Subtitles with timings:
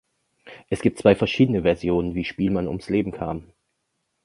[0.69, 3.43] Es gibt zwei verschiedene Versionen, wie Spielmann ums Leben kam.